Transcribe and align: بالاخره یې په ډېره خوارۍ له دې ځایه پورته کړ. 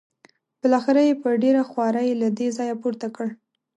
بالاخره 0.61 1.01
یې 1.07 1.13
په 1.21 1.29
ډېره 1.43 1.61
خوارۍ 1.69 2.09
له 2.21 2.27
دې 2.37 2.47
ځایه 2.57 2.75
پورته 2.81 3.07
کړ. 3.15 3.27